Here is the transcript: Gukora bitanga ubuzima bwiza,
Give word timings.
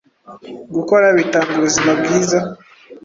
Gukora 0.75 1.05
bitanga 1.17 1.51
ubuzima 1.57 1.91
bwiza, 1.99 2.39